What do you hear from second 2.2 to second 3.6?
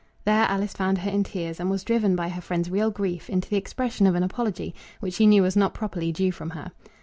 her friend's real grief into the